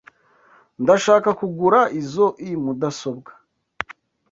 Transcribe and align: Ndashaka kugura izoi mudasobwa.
Ndashaka 0.83 1.29
kugura 1.39 1.79
izoi 1.99 2.49
mudasobwa. 2.63 3.31